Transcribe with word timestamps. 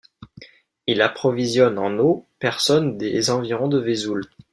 Il 0.87 0.99
approvisionne 1.03 1.77
en 1.77 1.95
eau 1.99 2.27
personnes 2.39 2.97
des 2.97 3.29
environs 3.29 3.67
de 3.67 3.77
Vesoul. 3.77 4.23